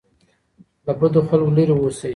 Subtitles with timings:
[0.85, 2.09] له بدو خلګو لري اوسئ.